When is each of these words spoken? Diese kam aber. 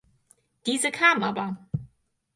Diese 0.65 0.89
kam 0.89 1.21
aber. 1.21 1.55